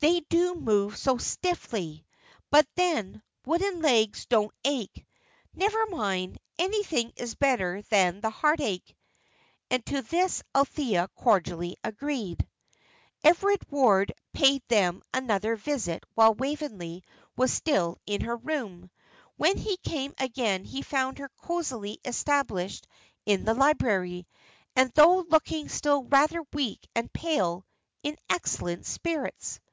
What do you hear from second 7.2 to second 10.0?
better than the heartache." And